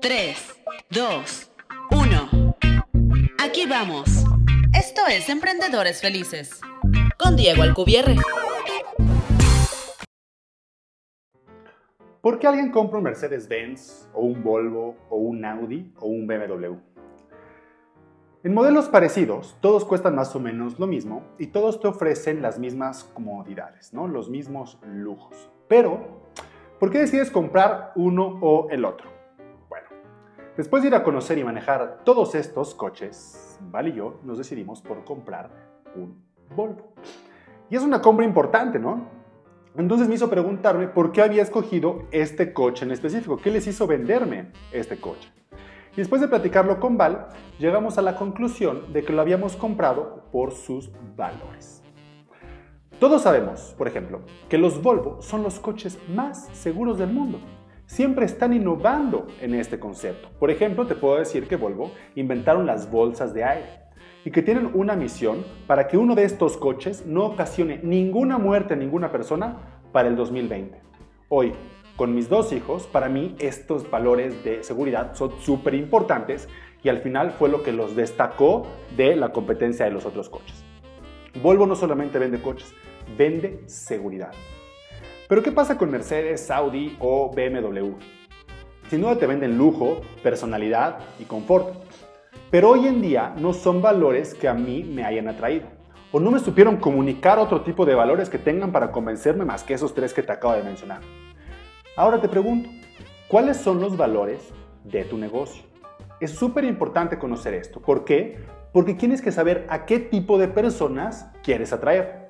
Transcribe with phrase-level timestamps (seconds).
[0.00, 1.50] 3, 2,
[1.90, 2.56] 1.
[3.42, 4.24] Aquí vamos.
[4.72, 6.60] Esto es Emprendedores Felices.
[7.18, 8.16] Con Diego Alcubierre.
[12.20, 16.76] ¿Por qué alguien compra un Mercedes-Benz o un Volvo o un Audi o un BMW?
[18.42, 22.58] En modelos parecidos, todos cuestan más o menos lo mismo y todos te ofrecen las
[22.58, 24.08] mismas comodidades, ¿no?
[24.08, 25.50] los mismos lujos.
[25.68, 26.22] Pero,
[26.78, 29.19] ¿por qué decides comprar uno o el otro?
[30.56, 34.82] Después de ir a conocer y manejar todos estos coches, Val y yo nos decidimos
[34.82, 35.50] por comprar
[35.94, 36.22] un
[36.54, 36.92] Volvo.
[37.70, 39.06] Y es una compra importante, ¿no?
[39.76, 43.86] Entonces me hizo preguntarme por qué había escogido este coche en específico, qué les hizo
[43.86, 45.30] venderme este coche.
[45.92, 47.28] Y después de platicarlo con Val,
[47.60, 51.84] llegamos a la conclusión de que lo habíamos comprado por sus valores.
[52.98, 57.38] Todos sabemos, por ejemplo, que los Volvo son los coches más seguros del mundo.
[57.90, 60.28] Siempre están innovando en este concepto.
[60.38, 63.80] Por ejemplo, te puedo decir que Volvo inventaron las bolsas de aire
[64.24, 68.74] y que tienen una misión para que uno de estos coches no ocasione ninguna muerte
[68.74, 70.80] a ninguna persona para el 2020.
[71.30, 71.52] Hoy,
[71.96, 76.48] con mis dos hijos, para mí estos valores de seguridad son súper importantes
[76.84, 80.64] y al final fue lo que los destacó de la competencia de los otros coches.
[81.42, 82.72] Volvo no solamente vende coches,
[83.18, 84.30] vende seguridad.
[85.30, 87.92] Pero ¿qué pasa con Mercedes, Audi o BMW?
[88.88, 91.72] Sin duda te venden lujo, personalidad y confort.
[92.50, 95.68] Pero hoy en día no son valores que a mí me hayan atraído.
[96.10, 99.74] O no me supieron comunicar otro tipo de valores que tengan para convencerme más que
[99.74, 101.00] esos tres que te acabo de mencionar.
[101.94, 102.68] Ahora te pregunto,
[103.28, 105.62] ¿cuáles son los valores de tu negocio?
[106.18, 107.80] Es súper importante conocer esto.
[107.80, 108.40] ¿Por qué?
[108.72, 112.29] Porque tienes que saber a qué tipo de personas quieres atraer.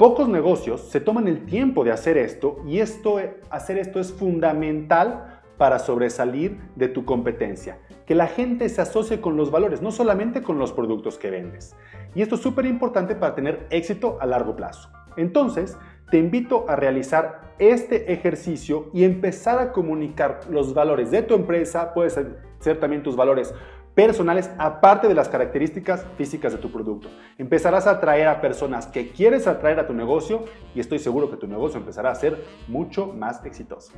[0.00, 3.20] Pocos negocios se toman el tiempo de hacer esto y esto,
[3.50, 7.80] hacer esto es fundamental para sobresalir de tu competencia.
[8.06, 11.76] Que la gente se asocie con los valores, no solamente con los productos que vendes.
[12.14, 14.88] Y esto es súper importante para tener éxito a largo plazo.
[15.18, 15.76] Entonces,
[16.10, 21.92] te invito a realizar este ejercicio y empezar a comunicar los valores de tu empresa,
[21.92, 23.54] puede ser, también tus valores
[23.94, 27.08] personales, aparte de las características físicas de tu producto.
[27.38, 31.36] Empezarás a atraer a personas que quieres atraer a tu negocio y estoy seguro que
[31.36, 33.92] tu negocio empezará a ser mucho más exitoso.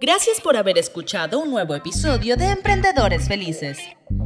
[0.00, 3.78] Gracias por haber escuchado un nuevo episodio de Emprendedores Felices,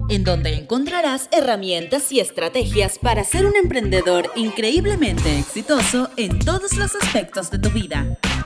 [0.09, 6.95] en donde encontrarás herramientas y estrategias para ser un emprendedor increíblemente exitoso en todos los
[6.97, 8.17] aspectos de tu vida.